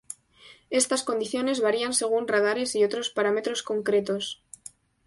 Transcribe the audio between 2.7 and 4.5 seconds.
y otros parámetros concretos.